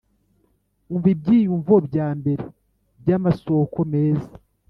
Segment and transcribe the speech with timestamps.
[0.91, 2.43] umva ibyiyumvo byambere
[3.01, 4.31] byamasoko meza